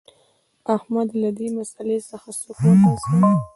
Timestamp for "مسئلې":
1.57-1.99